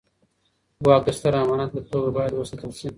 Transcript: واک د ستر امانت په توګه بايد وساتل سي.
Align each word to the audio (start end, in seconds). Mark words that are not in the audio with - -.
واک 0.85 1.01
د 1.07 1.09
ستر 1.17 1.33
امانت 1.41 1.69
په 1.73 1.79
توګه 1.91 2.09
بايد 2.15 2.31
وساتل 2.33 2.71
سي. 2.79 2.87